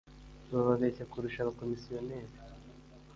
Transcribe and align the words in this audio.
babeshya 0.51 1.03
kurusha 1.11 1.39
abacomisiyoneri” 1.41 2.33